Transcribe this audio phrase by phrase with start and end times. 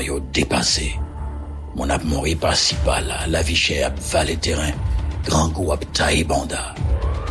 [0.00, 0.94] Yo dépassé.
[1.76, 2.36] Mon ap mori
[3.00, 4.72] là, la vie chère ap valet terrain,
[5.24, 6.74] grand goût ap taille banda.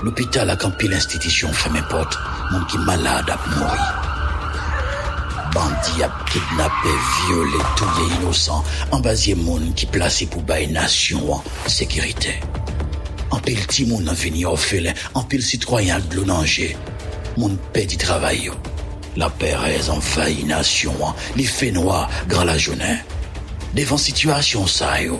[0.04, 2.18] L'hôpital a campé l'institution fermé porte,
[2.52, 3.80] mon qui malade ap mori.
[5.54, 6.90] Bandi ap kidnappé,
[7.28, 12.36] violé, tout les innocents, embasier moun qui placé pour bailler nation en sécurité.
[13.32, 14.46] En pile timoun en vini
[15.24, 16.78] pile citoyen de danger.
[17.38, 18.54] Moun pedi travail yo.
[19.18, 21.16] La Pérez envahit nation, hein.
[21.36, 22.98] les faits noirs, grand la journée.
[23.74, 25.20] Devant situation ça yo,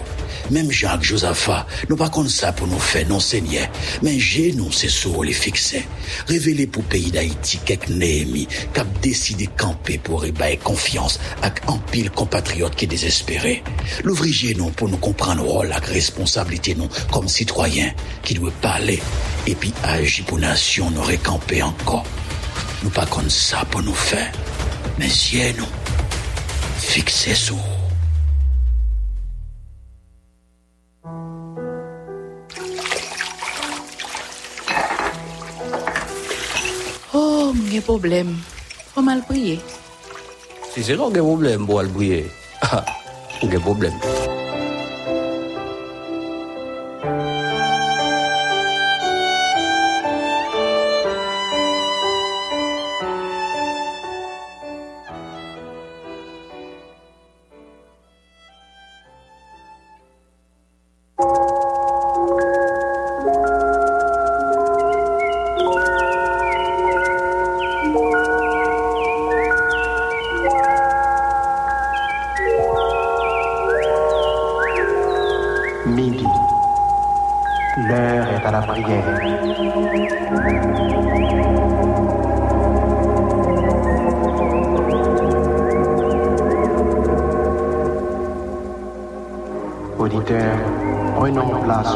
[0.52, 3.68] même Jacques Josaphat, nous pas comme ça pour nous faire non seigneur,
[4.04, 5.84] mais j'ai nous c'est sur les fixer.
[6.28, 12.12] Révéler pour pays d'Haïti quelques Néhémie, cap décidé camper pour ébailler confiance avec un pile
[12.12, 13.64] compatriote qui est désespéré.
[14.04, 17.92] L'ouvrier nous pour nous comprendre rôle la responsabilité nous comme citoyens
[18.22, 19.02] qui doit parler
[19.48, 22.06] et puis agir pour nation nous récamper encore.
[22.84, 24.32] Nous pas comme ça pour nous faire,
[25.00, 25.66] mais si nous
[26.78, 27.58] fixer sur
[37.14, 38.36] Oh, mwen gen problem.
[38.94, 39.58] Fò mal priye.
[40.74, 42.22] Si se non gen problem pou al bouye,
[43.42, 44.37] gen problem.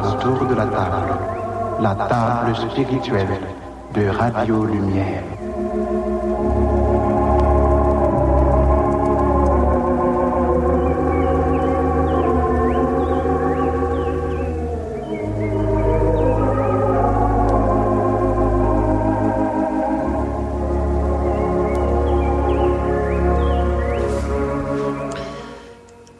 [0.03, 1.13] Autour de la table,
[1.79, 3.39] la table spirituelle
[3.93, 5.23] de Radio Lumière.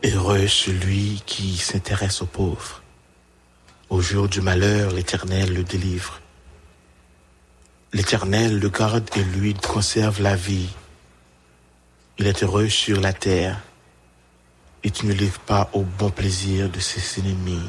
[0.03, 2.80] Heureux celui qui s'intéresse aux pauvres.
[4.01, 6.19] Jour du malheur, l'Éternel le délivre.
[7.93, 10.69] L'Éternel le garde et lui conserve la vie.
[12.17, 13.59] Il est heureux sur la terre
[14.83, 17.61] et tu ne livres pas au bon plaisir de ses ennemis.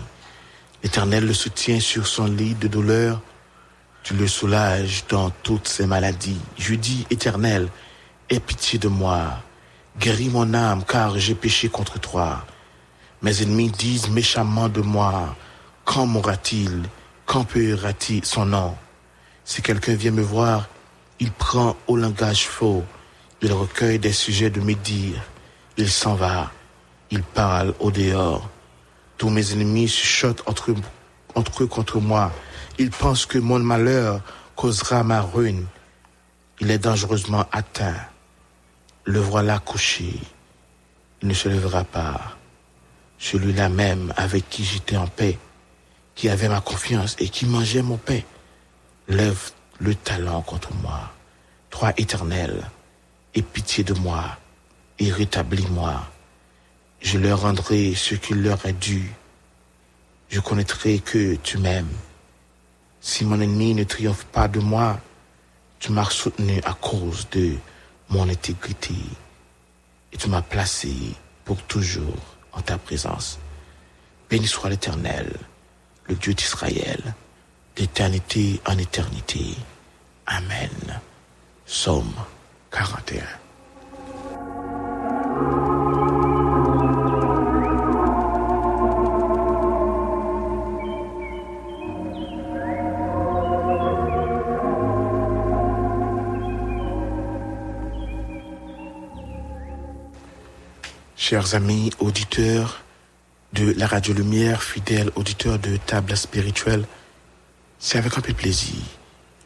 [0.83, 3.21] L'Éternel le soutient sur son lit de douleur.
[4.03, 6.41] Tu le soulages dans toutes ses maladies.
[6.57, 7.69] Je dis, Éternel,
[8.31, 9.39] aie pitié de moi.
[9.99, 12.47] Guéris mon âme, car j'ai péché contre toi.
[13.21, 15.37] Mes ennemis disent méchamment de moi,
[15.85, 16.83] quand mourra-t-il?
[17.27, 18.77] Quand paiera-t-il son nom?
[19.45, 20.69] Si quelqu'un vient me voir,
[21.23, 22.83] Il prend au langage faux,
[23.43, 25.23] il recueille des sujets de mes dires,
[25.77, 26.51] il s'en va,
[27.13, 28.51] il parle au dehors.
[29.19, 30.75] Tous mes ennemis chuchotent entre,
[31.37, 32.33] entre eux contre moi.
[32.81, 34.21] Ils pensent que mon malheur
[34.57, 35.67] causera ma ruine.
[36.59, 37.95] Il est dangereusement atteint.
[39.05, 40.19] Le voilà couché.
[41.23, 42.37] Il ne se lèvera pas.
[43.21, 45.39] Celui-là même avec qui j'étais en paix,
[46.15, 48.21] qui avait ma confiance et qui mangeait mon pain,
[49.09, 49.51] lève
[49.81, 51.13] le talent contre moi.
[51.71, 52.71] Toi éternel,
[53.35, 54.39] aie pitié de moi
[54.99, 56.03] et rétablis-moi.
[57.01, 59.13] Je leur rendrai ce qu'il leur est dû.
[60.29, 61.93] Je connaîtrai que tu m'aimes.
[63.01, 65.01] Si mon ennemi ne triomphe pas de moi,
[65.81, 67.57] tu m'as soutenu à cause de
[68.09, 68.95] mon intégrité
[70.13, 70.95] et tu m'as placé
[71.45, 73.41] pour toujours en ta présence.
[74.31, 75.33] Béni soit l'Éternel,
[76.13, 77.15] le Dieu d'Israël,
[77.75, 79.57] d'éternité en éternité.
[80.27, 81.01] Amen.
[81.65, 82.13] Psaume
[82.71, 83.23] 41.
[101.17, 102.83] Chers amis auditeurs
[103.53, 106.85] de la Radio Lumière, fidèles auditeurs de Table Spirituelle,
[107.79, 108.77] c'est avec un peu de plaisir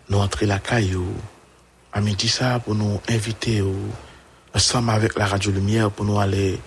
[0.08, 1.06] nous entrer la caillou.
[1.92, 3.74] À midi ça pour nous inviter au,
[4.54, 6.60] ensemble avec la Radio Lumière pour nous aller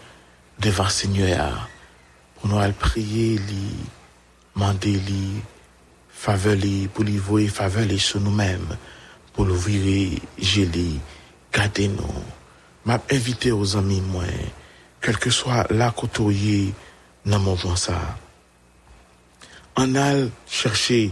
[0.59, 1.69] devant Seigneur,
[2.35, 3.75] pour nous aller prier, lui,
[4.55, 5.41] demander lui,
[6.09, 8.75] faveur lui, pour lui faveur lui sur nous-mêmes,
[9.33, 10.99] pour nous virer, geler,
[11.53, 12.23] garder nous.
[12.83, 14.23] M'a invité aux amis moi,
[14.99, 16.73] quel que soit la côtoyer
[17.25, 18.17] dans mon moment ça.
[19.75, 20.13] On a
[20.47, 21.11] cherché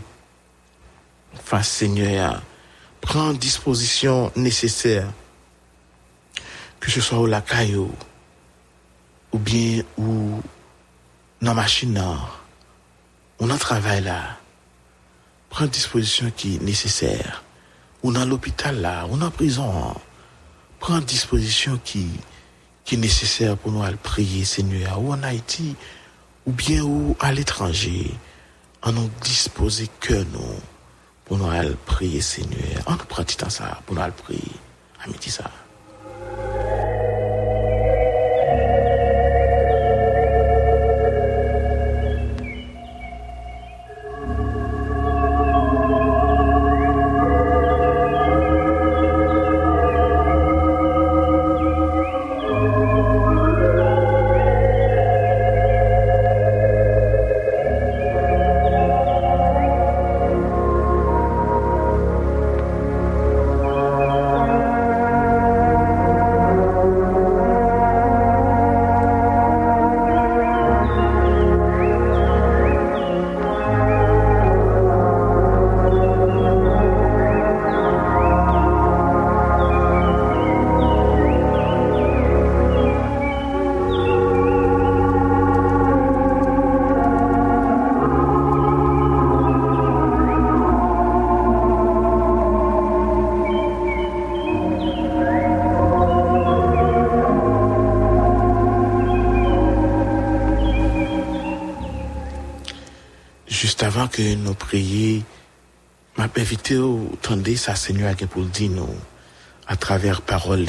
[1.44, 2.42] face Seigneur,
[3.02, 5.08] prends disposition nécessaire,
[6.80, 7.92] que ce soit au lacaillou,
[9.32, 10.42] ou bien ou
[11.42, 14.38] dans la machine, dans le travail là,
[15.50, 17.44] prends disposition qui est nécessaire,
[18.04, 19.96] ou dans l'hôpital là, ou dans la prison,
[20.80, 22.08] prends disposition qui,
[22.88, 25.76] qui est nécessaire pour nous aller prier Seigneur, ou en Haïti,
[26.46, 28.10] ou bien ou à l'étranger,
[28.82, 30.56] en nous disposer que nous,
[31.26, 32.82] pour nous aller prier Seigneur.
[32.88, 34.40] On nous temps ça pour nous aller prier.
[35.04, 36.87] À ça.
[104.18, 105.24] Que nous prions,
[106.18, 108.96] m'a invité au tendez sa Seigneur pour dire nous,
[109.68, 110.66] à travers parole.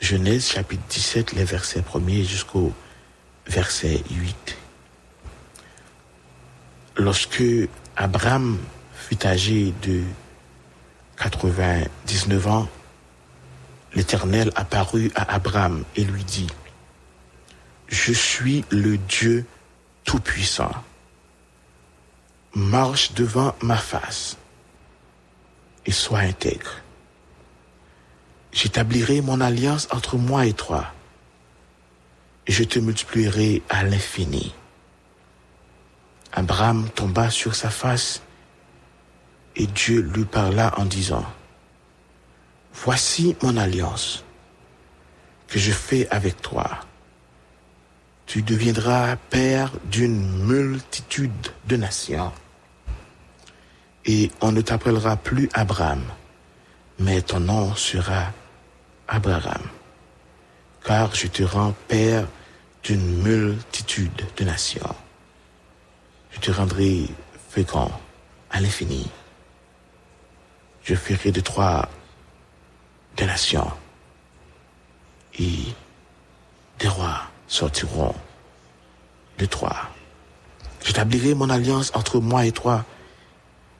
[0.00, 2.72] Genèse chapitre 17, les versets 1er jusqu'au
[3.46, 4.56] verset 8.
[6.96, 7.44] Lorsque
[7.94, 8.58] Abraham
[8.96, 10.02] fut âgé de
[11.18, 12.68] 99 ans,
[13.94, 16.48] l'Éternel apparut à Abraham et lui dit,
[17.86, 19.46] Je suis le Dieu
[20.02, 20.72] Tout-Puissant.
[22.54, 24.36] Marche devant ma face
[25.86, 26.76] et sois intègre.
[28.52, 30.92] J'établirai mon alliance entre moi et toi
[32.46, 34.54] et je te multiplierai à l'infini.
[36.32, 38.22] Abraham tomba sur sa face
[39.56, 41.24] et Dieu lui parla en disant,
[42.72, 44.24] Voici mon alliance
[45.48, 46.68] que je fais avec toi.
[48.26, 52.32] Tu deviendras père d'une multitude de nations.
[54.06, 56.02] Et on ne t'appellera plus Abraham,
[56.98, 58.32] mais ton nom sera
[59.08, 59.62] Abraham.
[60.84, 62.26] Car je te rends père
[62.82, 64.94] d'une multitude de nations.
[66.32, 67.08] Je te rendrai
[67.48, 67.90] fécond
[68.50, 69.10] à l'infini.
[70.82, 71.88] Je ferai de toi
[73.16, 73.70] des nations.
[75.38, 75.72] Et
[76.78, 78.14] des rois sortiront
[79.38, 79.74] de toi.
[80.84, 82.84] J'établirai mon alliance entre moi et toi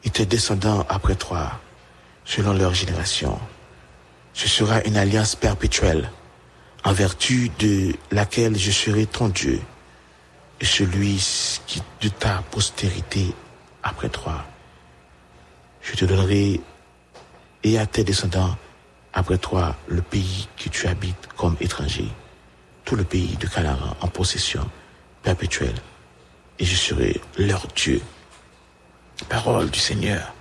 [0.05, 1.61] et tes descendants après toi,
[2.25, 3.39] selon leur génération.
[4.33, 6.11] Ce sera une alliance perpétuelle,
[6.85, 9.61] en vertu de laquelle je serai ton Dieu
[10.61, 11.23] et celui
[12.01, 13.35] de ta postérité
[13.83, 14.45] après toi.
[15.83, 16.61] Je te donnerai
[17.63, 18.57] et à tes descendants
[19.13, 22.09] après toi le pays que tu habites comme étranger,
[22.85, 24.69] tout le pays de Canaan en possession
[25.23, 25.77] perpétuelle,
[26.59, 28.03] et je serai leur Dieu.
[29.29, 30.35] Parole du Seigneur.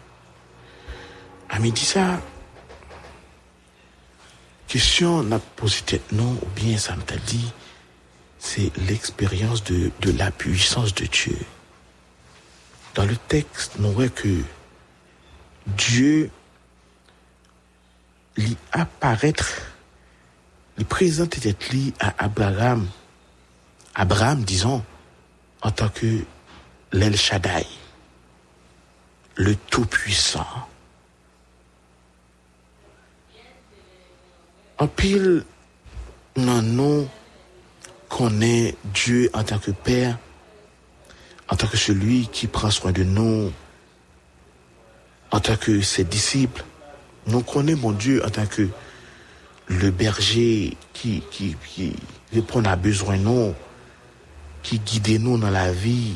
[1.50, 2.20] Ami dit ça.
[4.68, 7.52] Question n'a posé non, ou bien ça me t'a dit,
[8.40, 11.38] c'est l'expérience de, de la puissance de Dieu.
[12.96, 14.42] Dans le texte, nous voyons que
[15.68, 16.32] Dieu
[18.36, 19.62] lui apparaître,
[20.78, 22.88] lui présente tête lui à Abraham,
[23.96, 24.84] Abraham, disons,
[25.62, 26.24] en tant que
[26.92, 27.68] l'El Shaddai,
[29.36, 30.46] le Tout-Puissant.
[34.78, 35.44] En pile,
[36.36, 37.08] non, non,
[38.10, 40.18] connaît Dieu en tant que Père,
[41.50, 43.52] en tant que celui qui prend soin de nous,
[45.32, 46.64] en tant que ses disciples.
[47.28, 48.68] Nous connaissons mon Dieu en tant que
[49.68, 51.96] le berger qui, qui, qui
[52.34, 53.54] répond à besoin nous,
[54.62, 56.16] qui guide nous dans la vie.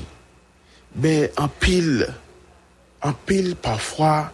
[0.95, 2.07] Mais en pile,
[3.07, 4.33] en pile parfois,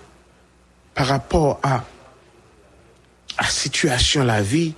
[0.96, 1.84] par rapport à
[3.40, 4.74] la situation, la vie,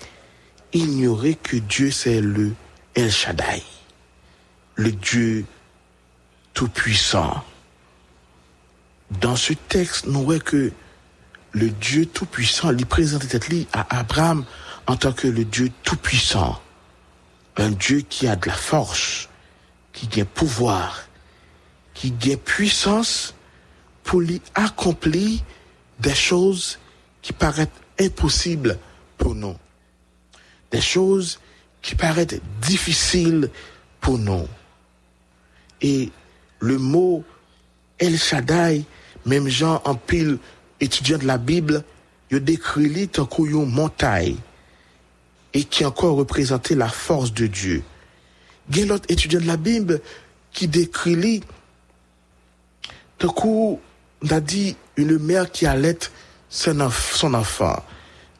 [0.73, 2.53] ignorer que Dieu c'est le
[2.93, 3.63] El Shaddai,
[4.75, 5.45] le Dieu
[6.53, 7.43] tout-puissant.
[9.21, 10.71] Dans ce texte, nous voyons que
[11.53, 14.45] le Dieu tout-puissant lui présente tête à Abraham
[14.87, 16.61] en tant que le Dieu tout-puissant.
[17.57, 19.29] Un Dieu qui a de la force,
[19.93, 21.03] qui a pouvoir,
[21.93, 23.33] qui a puissance
[24.05, 25.41] pour lui accomplir
[25.99, 26.79] des choses
[27.21, 27.67] qui paraissent
[27.99, 28.77] impossibles
[29.17, 29.55] pour nous.
[30.71, 31.39] Des choses
[31.81, 33.49] qui paraissent difficiles
[33.99, 34.47] pour nous.
[35.81, 36.11] Et
[36.59, 37.23] le mot
[37.97, 38.85] El Shaddai,
[39.25, 40.37] même Jean en pile
[40.79, 41.83] étudiant de la Bible,
[42.29, 44.37] il décrit lui tant une montagne
[45.53, 47.83] et qui encore représentait la force de Dieu.
[48.69, 50.01] Il y a étudiant de la Bible
[50.51, 51.43] qui décrit lui
[54.23, 55.97] on a dit une mère qui allait
[56.49, 57.83] son enfant,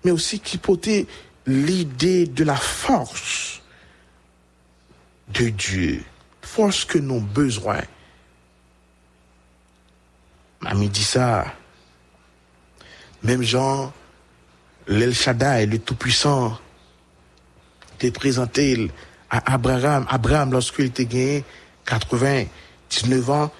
[0.04, 1.06] mais aussi qui portait
[1.46, 3.62] l'idée de la force
[5.30, 6.04] de Dieu,
[6.42, 7.82] force que nous avons besoin.
[10.62, 11.46] Mami dit ça.
[13.24, 13.92] Même Jean,
[14.88, 16.60] l'El Shaddai, le Tout-Puissant,
[17.96, 18.92] était présenté
[19.30, 21.44] à Abraham, Abraham lorsqu'il était gagné
[21.86, 23.52] 99 ans,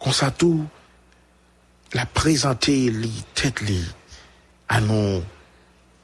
[0.00, 0.66] comme ça tout,
[1.92, 3.84] l'a présenté, li, tête li,
[4.68, 5.22] à nous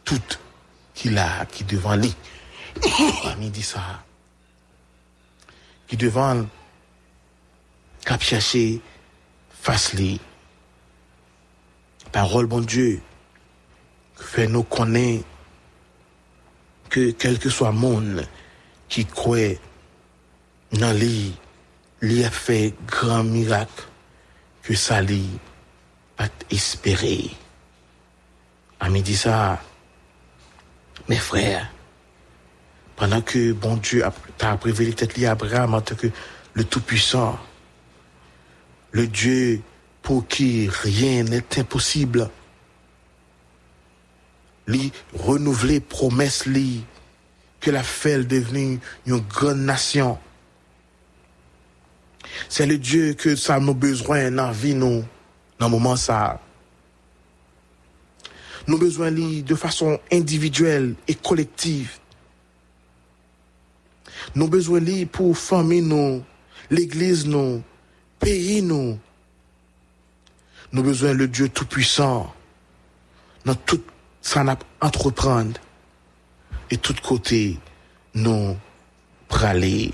[0.05, 0.41] toutes
[0.95, 2.15] qu'il a, qui devant lui.
[3.25, 4.03] Mami dit ça.
[5.87, 6.47] Qui devant,
[8.05, 8.81] cap chercher,
[9.51, 10.21] face li.
[12.11, 13.01] Parole, bon Dieu,
[14.17, 15.25] fait nous connaître
[16.91, 18.27] que quel que soit monde
[18.89, 19.57] qui croit
[20.73, 21.35] dans lui,
[22.01, 23.85] lui a fait grand miracle
[24.62, 25.27] que ça lui
[26.16, 27.31] pas espérer.
[28.81, 29.62] Ami dit ça,
[31.09, 31.71] mes frères,
[32.97, 34.04] pendant que bon Dieu
[34.38, 36.09] t'a tête liée à Abraham en tant que
[36.54, 37.38] le Tout-Puissant,
[38.90, 39.62] le Dieu
[40.02, 42.28] pour qui rien n'est impossible.
[44.66, 46.85] Lui renouveler promesse lui
[47.61, 50.19] que la fait devenir une grande nation.
[52.49, 55.04] C'est le Dieu que ça nous besoin dans la vie nous
[55.59, 56.41] dans le moment ça.
[58.67, 61.99] Nous besoin de façon individuelle et collective.
[64.35, 66.23] Nous besoin lui pour famille nous,
[66.71, 67.63] l'église nous,
[68.19, 68.99] pays nous.
[70.73, 72.33] Nous besoin le Dieu tout-puissant
[73.45, 73.83] dans tout
[74.21, 74.45] ça
[74.81, 75.61] entreprendre
[76.71, 77.59] et tout côté
[78.15, 78.57] nous
[79.29, 79.93] praler.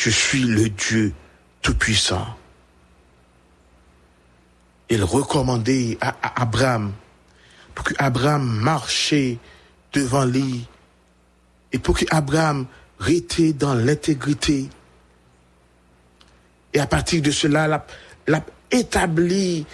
[0.00, 1.12] Je suis le Dieu
[1.60, 2.26] tout-puissant.
[4.88, 6.92] Il recommandait à, Abraham
[7.74, 9.36] pour que Abraham marchait
[9.92, 10.66] devant lui
[11.70, 12.66] et pour que Abraham
[12.98, 14.70] restait dans l'intégrité.
[16.72, 17.86] Et à partir de cela, la,
[18.26, 19.66] l'a établi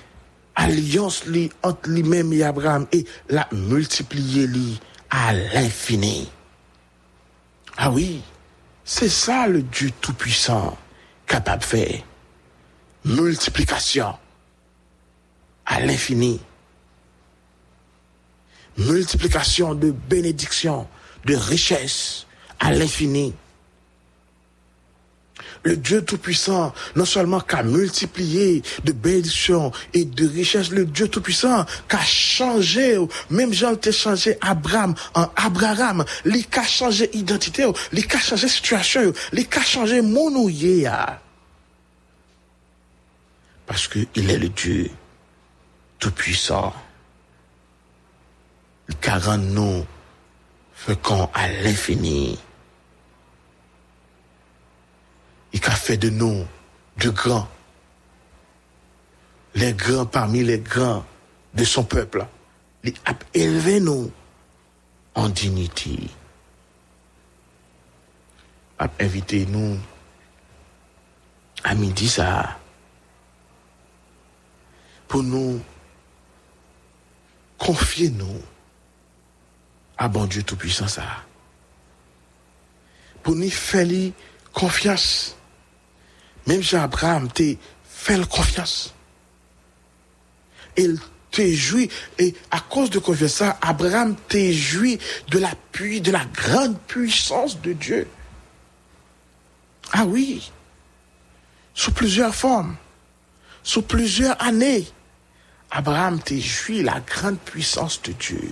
[0.57, 6.29] alliance li entre lui-même et Abraham et l'a multiplié li à l'infini.
[7.77, 8.23] Ah oui,
[8.87, 10.79] c'est ça le Dieu Tout-Puissant
[11.27, 12.03] capable de faire.
[13.05, 14.15] Multiplication
[15.67, 16.41] à l'infini.
[18.79, 20.87] Multiplication de bénédictions,
[21.25, 22.27] de richesses
[22.61, 23.35] à l'infini.
[25.67, 31.67] Le Dieu Tout-Puissant, non seulement qu'a multiplié de bénédictions et de richesses, le Dieu Tout-Puissant
[31.89, 32.97] qu'a changé,
[33.31, 39.13] même Jean t'a changé Abraham en Abraham, lui qu'a changé identité, lui qu'a changé situation,
[39.33, 40.89] lui qu'a changé monouillé.
[43.67, 44.89] Parce qu'il est le Dieu
[45.99, 46.73] Tout-Puissant.
[49.01, 49.85] Car rend nous
[50.75, 52.39] féconds à l'infini.
[55.53, 56.45] Il a fait de nous
[56.99, 57.49] de grands.
[59.55, 61.05] Les grands parmi les grands
[61.55, 62.27] de son peuple.
[62.85, 64.11] Il a élevé nous
[65.15, 65.99] en dignité.
[68.79, 69.79] A invité nous
[71.65, 72.59] à midi ça
[75.09, 75.61] pour nous
[77.59, 78.43] confier nous
[79.99, 81.25] à bon Dieu Tout-Puissant ça.
[83.23, 83.89] Pour nous faire
[84.53, 85.36] confiance.
[86.47, 87.45] Même si Abraham t'a
[87.85, 88.95] fait confiance.
[90.77, 90.99] Il
[91.31, 94.99] te jouit, et à cause de confiance, Abraham t'a joui
[95.29, 98.09] de la pluie, de la grande puissance de Dieu.
[99.93, 100.51] Ah oui,
[101.75, 102.77] sous plusieurs formes,
[103.63, 104.87] sous plusieurs années,
[105.71, 108.51] Abraham t'a joui la grande puissance de Dieu.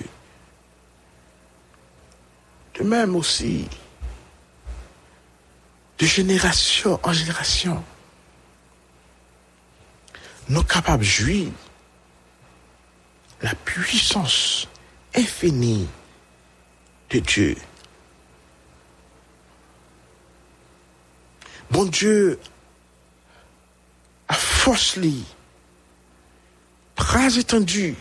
[2.78, 3.68] De même aussi,
[5.98, 7.82] de génération en génération,
[10.48, 11.48] nous sommes capables de jouir
[13.42, 14.68] la puissance
[15.14, 15.88] infinie
[17.10, 17.56] de Dieu.
[21.70, 22.38] Bon Dieu,
[24.28, 25.24] à force li,
[26.96, 27.96] bras étendus,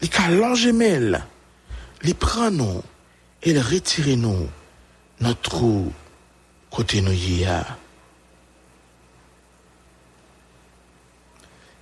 [0.00, 1.24] les calonges mêles,
[2.02, 2.82] les prend nous
[3.42, 4.48] et les retire nous
[5.20, 5.92] notre trou
[6.70, 7.60] côté nous y a.
[7.60, 7.76] A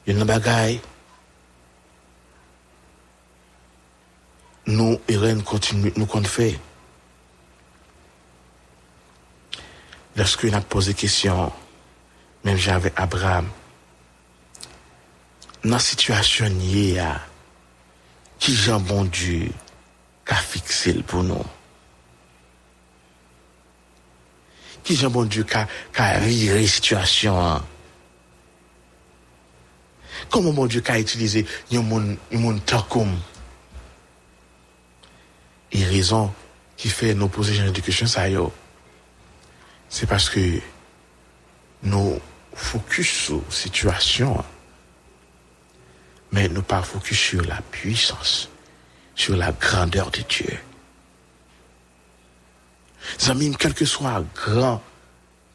[0.06, 0.80] une bagaille.
[4.66, 6.58] Nous, Irène, continue, nous compte fait.
[10.16, 11.52] Lorsque nous avons posé question,
[12.44, 13.48] même j'avais Abraham,
[15.62, 16.46] dans la situation
[16.98, 17.20] a,
[18.38, 19.50] qui Jean bon Dieu
[20.24, 21.44] qu'a fixé pour nous?
[24.86, 27.36] Qui Jean bon Dieu qu'a qu'a viré la situation?
[27.36, 27.64] hein?
[30.30, 31.44] Comment mon Dieu qu'a utilisé
[31.82, 33.18] monde tant comme?
[35.72, 36.32] Et raison
[36.76, 38.28] qui fait nous poser de questions, ça
[39.88, 40.60] c'est parce que
[41.82, 42.20] nous
[42.54, 44.44] focus sur la situation, hein?
[46.30, 48.48] mais nous pas focus sur la puissance,
[49.16, 50.58] sur la grandeur de Dieu.
[53.28, 54.82] Amis, quel que soit grand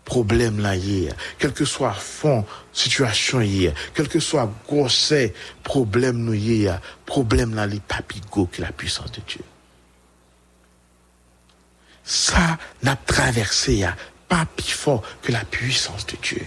[0.05, 4.87] problème là hier, quel que soit fond situation hier, quel que soit gros
[5.63, 9.43] problème nous hier, problème là les papigo que la puissance de Dieu.
[12.03, 13.85] Ça n'a traversé
[14.27, 16.45] pas plus fort que la puissance de Dieu.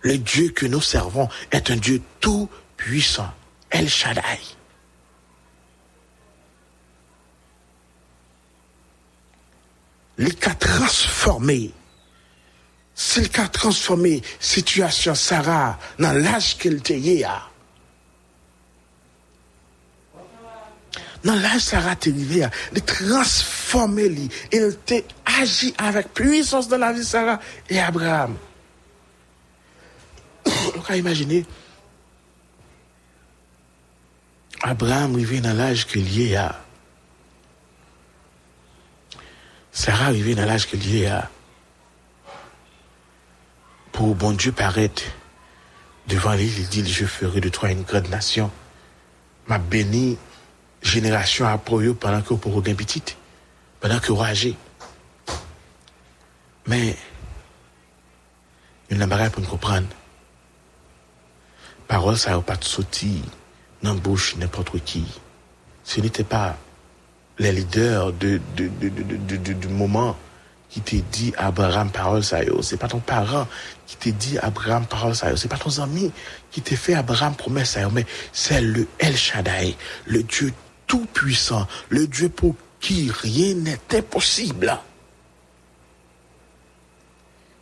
[0.00, 3.32] Le Dieu que nous servons est un Dieu tout puissant,
[3.70, 4.55] El Shaddai.
[10.18, 11.72] Il a transformé,
[12.94, 17.42] s'il a transformé situation Sarah dans l'âge qu'elle était là.
[21.22, 24.96] Dans l'âge Sarah t'est arrivé, il a transformé il t'a
[25.40, 28.36] agi avec puissance dans la vie Sarah et Abraham.
[30.46, 31.44] On peut imaginer,
[34.62, 36.65] Abraham arrivé dans l'âge qu'il y a.
[39.76, 41.28] Sarah arrivé dans l'âge qu'il y a.
[43.92, 45.02] Pour bon Dieu paraître
[46.06, 48.50] devant lui, il dit, je ferai de toi une grande nation.
[49.48, 50.16] Ma béni
[50.80, 53.18] génération après eux pendant que pour gain petite,
[53.78, 54.56] pendant que vous âgé.
[56.66, 56.96] Mais,
[58.88, 59.88] il n'a pas pour nous comprendre.
[61.86, 63.22] Parole, ça n'a pas de sorti
[63.82, 65.04] dans n'importe qui.
[65.84, 66.56] Ce n'était pas
[67.38, 70.16] les leaders de, de, de, de- du moment
[70.70, 72.40] qui t'a dit Abraham parole ça.
[72.62, 73.46] C'est pas ton parent
[73.86, 75.36] qui t'a dit Abraham parole ça.
[75.36, 76.10] C'est pas ton ami
[76.50, 77.88] qui t'a fait Abraham promesse ça.
[77.90, 80.52] Mais c'est le El Shaddai, le Dieu
[80.86, 84.78] tout-puissant, le Dieu pour qui rien n'est impossible.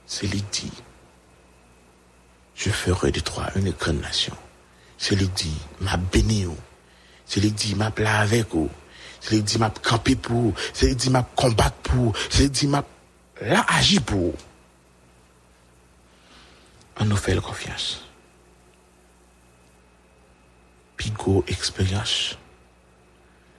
[0.07, 0.73] C'est lui dit,
[2.55, 4.37] je ferai de toi une grande nation.
[4.99, 6.47] C'est lui dit, m'a béni.
[7.27, 8.69] C'est lui dit, m'a plat avec ou.
[9.25, 10.53] C'est lui dit, m'a campé pour.
[10.75, 12.15] C'est lui dit, m'a combattre pour.
[12.29, 12.85] C'est lui dit, m'a
[13.41, 14.35] là agi pour.
[17.01, 18.05] On nous fait confiance.
[20.99, 22.37] Pigo expérience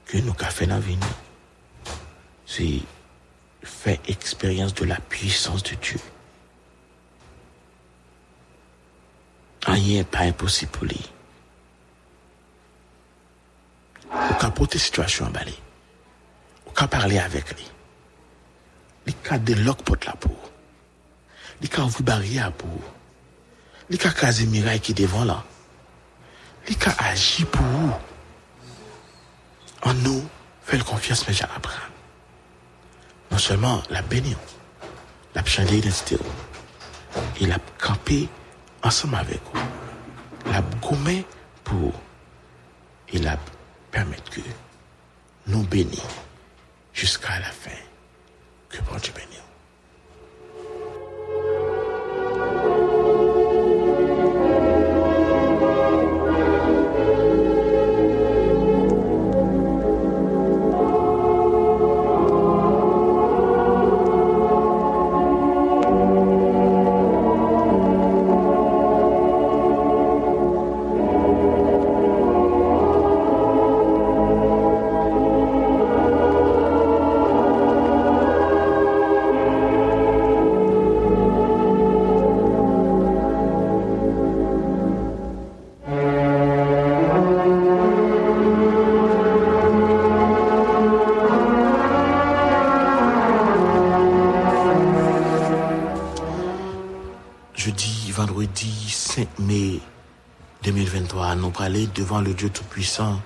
[0.06, 0.98] que nous avons fait dans la vie,
[2.46, 2.82] c'est
[3.64, 6.00] faire expérience de la puissance de Dieu.
[9.66, 10.86] Rien n'est pas impossible pour
[14.12, 14.18] lui.
[14.32, 15.56] On peut porter situation en balai.
[16.68, 17.66] On peut parler avec lui.
[19.08, 20.14] Il peut déloquer pour la
[21.70, 22.70] peut ouvrir barrière pour.
[23.90, 25.44] Il peut caser miraille qui est devant là.
[26.68, 27.94] Il peut agir pour vous.
[29.84, 30.24] En nous,
[30.64, 31.92] fait confiance, mais Jean Abraham.
[33.32, 34.36] Non seulement la béni,
[35.36, 36.18] la changé d'identité,
[37.40, 38.28] il a campé
[38.84, 40.52] ensemble avec vous.
[40.52, 41.26] La gommé
[41.64, 41.94] pour
[43.28, 43.38] a
[43.96, 44.42] permettre que
[45.48, 46.22] nous bénissons
[46.94, 47.80] jusqu'à la fin.
[48.68, 49.45] Que bon Dieu bénisse.
[101.66, 103.20] Aller devant le Dieu Tout-Puissant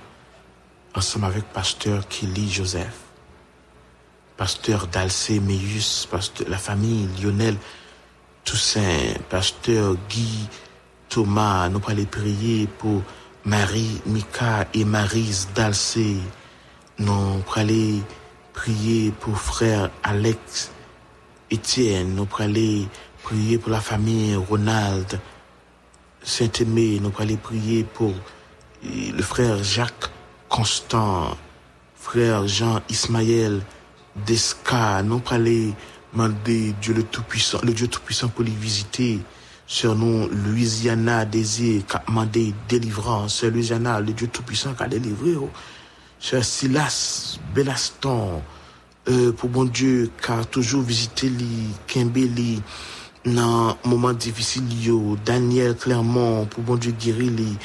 [0.96, 3.02] ensemble avec pasteur Kelly Joseph,
[4.38, 7.58] pasteur Dalcé Meus, pasteur, la famille Lionel
[8.46, 10.48] Toussaint, pasteur Guy
[11.10, 11.68] Thomas.
[11.68, 13.02] Nous allons prier pour
[13.44, 16.16] Marie Mika et Marise Dalcé.
[16.98, 18.04] Nous allons
[18.54, 20.72] prier pour frère Alex
[21.52, 22.16] Etienne.
[22.16, 22.88] Nous allons
[23.22, 25.20] prier pour la famille Ronald
[26.24, 27.00] Saint-Aimé.
[27.02, 28.14] Nous allons prier pour
[28.84, 30.10] le frère Jacques
[30.48, 31.38] Constant,
[31.96, 33.62] frère Jean Ismaël
[34.26, 35.04] Desca.
[35.04, 35.74] Nous allons
[36.14, 39.20] demander Dieu le Tout-Puissant, le Dieu Tout-Puissant pour les visiter.
[39.68, 43.36] Sœur nous, Louisiana Désir, qui a demandé délivrance.
[43.36, 45.36] Sœur Louisiana, le Dieu Tout-Puissant qui a délivré.
[45.36, 45.50] oh.
[46.20, 48.42] Sœur Silas Belaston,
[49.08, 52.18] euh, pour bon Dieu, qui a toujours visité li, Kembe
[53.26, 57.58] li, dans moment difficile yo, Daniel Clermont, pour bon Dieu guérir li,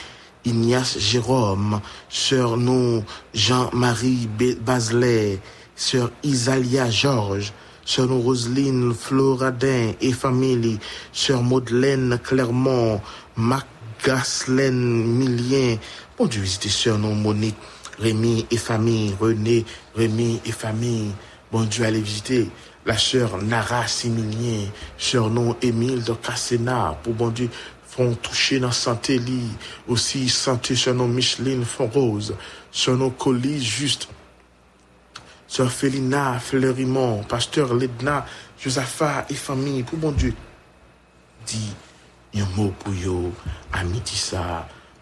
[0.44, 4.28] Ignace Jérôme, sœur nous, Jean-Marie
[4.60, 5.40] Baselet,
[5.74, 7.52] sœur Isalia Georges,
[7.84, 10.78] sœur nous Roselyne Floradin et famille,
[11.12, 13.00] sœur Madeleine Clermont,
[13.36, 13.66] Marc
[14.04, 15.76] Gaslaine Milien,
[16.18, 17.56] bon Dieu visiter sœur nous Monique,
[17.98, 19.64] Rémi et famille, René,
[19.94, 21.12] Rémi et famille,
[21.50, 22.50] bon Dieu allez visiter
[22.86, 24.66] la sœur Nara Similien,
[24.98, 27.48] sœur non Émile de Cassena, pour bon Dieu,
[27.86, 29.48] font toucher dans santé li,
[29.88, 32.34] aussi santé sœur non Micheline Fonrose,
[32.70, 34.08] sœur non Colis juste,
[35.46, 38.26] sœur Félina Fleurimont, pasteur Ledna,
[38.58, 40.34] Josaphat et famille, pour bon Dieu,
[41.46, 41.74] dit
[42.36, 43.32] un mot pour yo,
[43.72, 43.84] à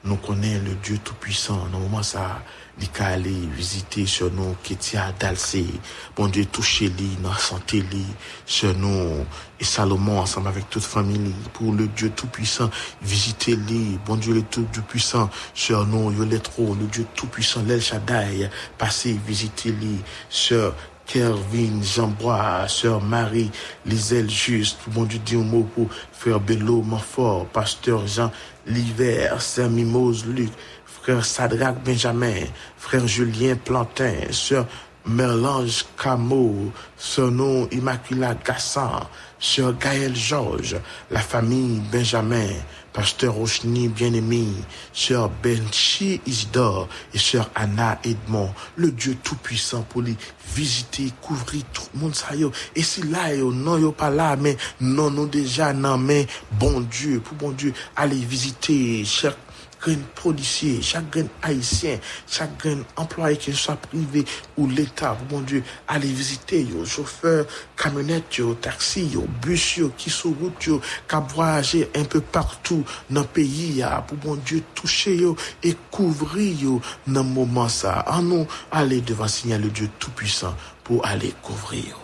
[0.05, 2.43] nous connaissons le Dieu Tout-Puissant, dans moment ça,
[2.81, 5.67] il ka visiter sur nous, Ketia Dalsé,
[6.17, 8.05] bon Dieu toucher li, dans la santé li,
[8.47, 9.27] sur nous,
[9.61, 12.71] et Salomon ensemble avec toute famille, pour le Dieu Tout-Puissant,
[13.03, 18.51] visiter li, bon Dieu le Tout-Puissant, sur nous, yo trop, le Dieu Tout-Puissant, l'El Shaddai,
[18.79, 20.75] passer visiter li, sur
[21.07, 23.51] Kervin, Jean-Bois, Sœur Marie,
[23.85, 28.31] Liselle Juste, bon Dieu dit un mot pour Frère Bello, Montfort, Pasteur Jean
[28.67, 30.51] L'Hiver, Sœur Mimose Luc,
[31.03, 32.45] Frère Sadrach Benjamin,
[32.79, 34.69] Frère Julien Plantin, Sœur
[35.05, 39.09] Merlange Camo, son nom Immaculat Gassan,
[39.41, 40.77] Sœur Gaël Georges,
[41.11, 42.47] la famille Benjamin,
[42.93, 44.45] Pasteur Rochny bien-aimé,
[44.93, 50.15] Sœur Benchi Isidore et Sœur Anna Edmond, le Dieu Tout-Puissant pour les
[50.55, 52.29] visiter, couvrir tout le monde ça.
[52.77, 56.81] Et si là yo, non yo pas là, mais non non déjà, non mais bon
[56.81, 59.37] Dieu, pour bon Dieu, allez visiter chaque
[59.83, 61.99] grain policier, grain haïtien,
[62.59, 64.25] grain employé, qu'il soit privé
[64.57, 70.31] ou l'État, bon Dieu, allez visiter, yo, chauffeur, camionnette, yo, taxi, yo, bus, qui sur
[70.41, 75.17] route, yo, qui voyager un peu partout dans le pays, ya, pour bon Dieu, toucher,
[75.17, 78.05] yo, et couvrir, yo, dans le moment ça.
[78.09, 81.97] En nous, aller devant Seigneur le Dieu Tout-Puissant pour aller couvrir, yo.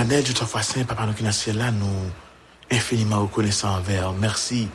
[0.00, 2.10] Éternel, Dieu toi saint, Papa nous qui dans ciel là, nous
[2.70, 4.14] infiniment reconnaissants envers.
[4.14, 4.66] Merci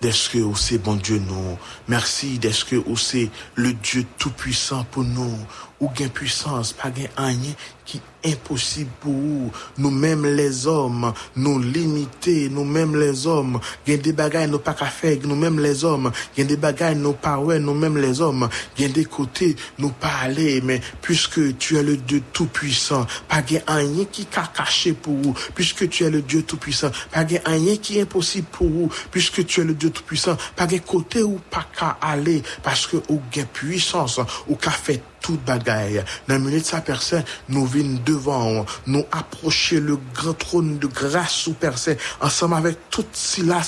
[0.00, 1.56] d'être que c'est bon Dieu nous.
[1.86, 5.38] Merci d'être que c'est le Dieu tout puissant pour nous.
[5.80, 9.52] Ou gain puissance, pas gain rien qui impossible pour vous.
[9.78, 15.16] Nous-mêmes les hommes, nous limités, nous-mêmes les hommes, gain des bagailles nous pas qu'à faire,
[15.22, 19.56] nous-mêmes les hommes, gain des bagailles nous pas ouais, nous-mêmes les hommes, gain des côtés
[19.78, 24.26] nous pas aller, mais puisque tu es le Dieu tout puissant, pas gain rien qui
[24.26, 27.98] qu'a caché pour vous, puisque tu es le Dieu tout puissant, pas gain rien qui
[27.98, 31.38] est impossible pour vous, puisque tu es le Dieu tout puissant, pas gain côté ou
[31.50, 36.04] pas qu'à aller, parce que ou gain puissance, ou qu'a fait toute bagaille.
[36.28, 41.52] Dans minute sa personne, nous venons devant, nous approcher le grand trône de grâce ou
[41.52, 43.60] personne, ensemble avec tout cela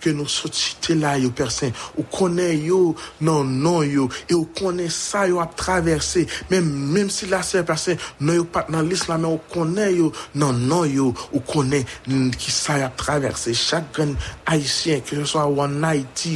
[0.00, 0.26] que nous
[0.90, 1.72] là personne,
[2.36, 4.34] yo, non non yo, et
[4.88, 7.26] ça yo à traverser, même, même si
[7.66, 8.46] personne, non yo
[10.34, 11.12] non non yo,
[12.38, 12.92] qui ça.
[13.52, 14.02] Chaque que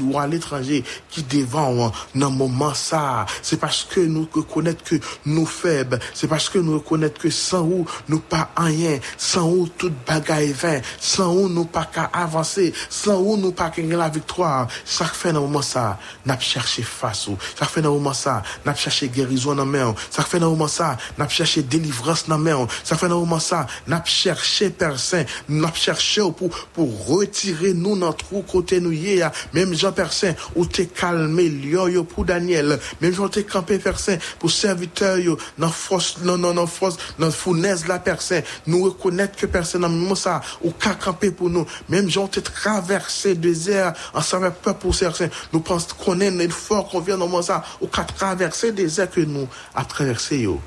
[0.02, 5.46] ou à l'étranger, qui devant, dans moment ça, c'est parce que nous reconnaître que nous
[5.46, 9.92] faibles, c'est parce que nous reconnaître que sans où nous pas rien, sans où toute
[10.06, 14.68] bagaille vain, sans où nous pas qu'à avancer, sans où nous pas gagner la victoire.
[14.84, 18.74] Ça fait dans moment ça, n'a cherché face ou, ça fait dans moment ça, n'a
[18.74, 22.96] cherché guérison dans main, ça fait dans moment ça, n'a cherché délivrance dans main, ça
[22.96, 28.42] fait dans moment ça, n'a cherché personne, n'a cherché pour pour retirer nous dans trou
[28.42, 33.44] côté nous a, même Jean personne ou t'es calmé yo pour Daniel, même Jean t'es
[33.44, 38.84] campé personne pour serviteur yo dans force non non force dans fournaise la personne nous
[38.84, 41.66] reconnaître que personne dans ça ou qu'a camper pour nous.
[41.88, 46.50] Même gens te traversé désert ensemble avec peur pour certains nous pensons qu'on est une
[46.50, 50.60] fort qu'on vient dans ça ou qu'a traversé désert que nous a traversé yo.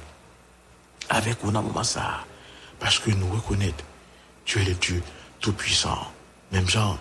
[1.09, 2.21] Avec nous dans ça.
[2.79, 3.83] Parce que nous reconnaître
[4.45, 5.01] tu es le Dieu
[5.39, 6.11] tout puissant
[6.51, 6.97] même gens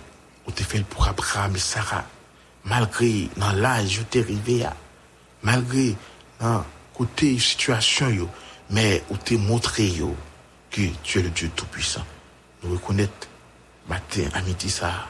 [0.46, 2.04] on te fait pour Abraham et Sarah.
[2.64, 4.66] Malgré dans l'âge où t'es arrivé
[5.42, 5.96] malgré
[6.40, 8.28] hein, côté situation yo,
[8.70, 10.14] mais où t'es montré yo
[10.70, 12.04] que tu es le Dieu tout-puissant.
[12.62, 13.28] Nous reconnaître
[13.88, 15.08] matin à midi ça,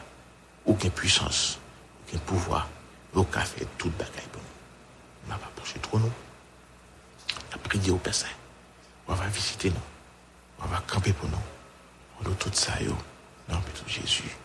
[0.64, 1.58] aucune puissance,
[2.06, 2.68] aucun pouvoir,
[3.14, 4.48] aucun fait toute bagaille pour nous.
[5.26, 6.12] On va approcher trop nous.
[7.52, 8.26] Va prier au Père Saint.
[9.08, 10.62] On va visiter nous.
[10.62, 11.36] On va camper pour nous.
[12.20, 12.96] On doit tout ça yo.
[13.48, 14.36] Dans le Jésus.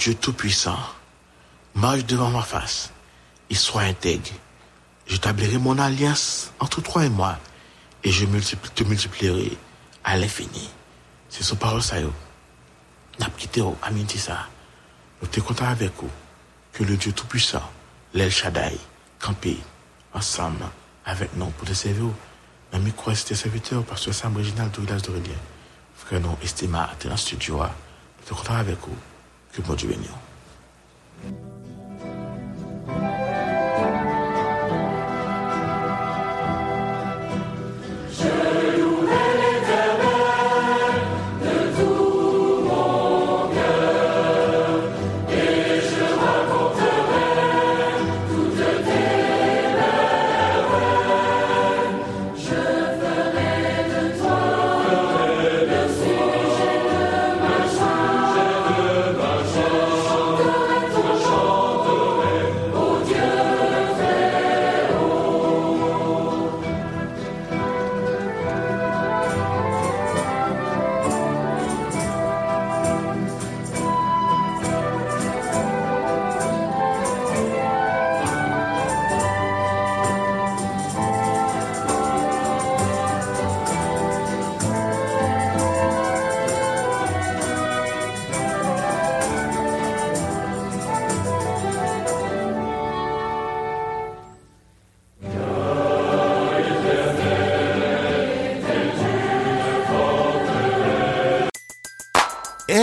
[0.00, 0.78] Dieu Tout-Puissant.
[1.74, 2.90] Marche devant ma face
[3.50, 4.30] et sois intègre.
[5.06, 7.36] J'établirai mon alliance entre toi et moi
[8.02, 9.58] et je multiplie- te multiplierai
[10.02, 10.70] à l'infini.
[11.28, 12.10] C'est son parole, ça, yo,
[13.82, 14.48] à midi, ça.
[15.20, 16.08] Nous te content avec vous
[16.72, 17.62] que le Dieu Tout-Puissant,
[18.14, 18.78] l'El Shaddai,
[19.18, 19.58] campé
[20.14, 20.64] ensemble
[21.04, 22.08] avec nous pour te servir.
[22.72, 25.36] Je crois que c'était serviteur parce que c'est original du village d'Aurélien.
[25.94, 27.62] Frère, nous estimons, dans le studio,
[28.26, 28.96] tu es content avec vous.
[29.52, 29.90] Que bon Dieu